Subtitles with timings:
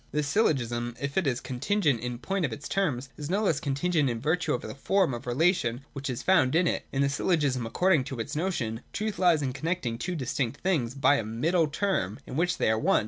[0.09, 3.43] 185.] (i3) This syllogism, if it is contingent in point of its terms, is no
[3.43, 6.87] less contingent in virtue of the form of relation which is found in it.
[6.91, 11.17] In the syllogism, according to its notion, truth lies in connecting two distinct things by
[11.17, 12.99] a Middle Term in which they are one.